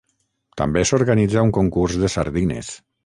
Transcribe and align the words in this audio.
També 0.61 0.81
s'organitza 0.91 1.43
un 1.49 1.53
concurs 1.59 1.99
de 2.05 2.11
sardines. 2.15 2.73